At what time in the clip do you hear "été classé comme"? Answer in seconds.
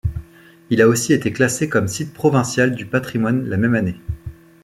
1.13-1.87